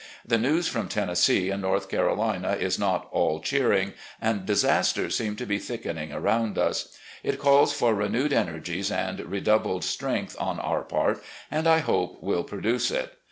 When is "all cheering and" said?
3.11-4.47